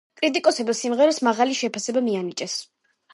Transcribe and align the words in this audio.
კრიტიკოსებმა 0.19 0.73
სიმღერას 0.79 1.19
მაღალი 1.27 1.57
შეფასება 1.59 2.03
მიანიჭეს. 2.07 2.57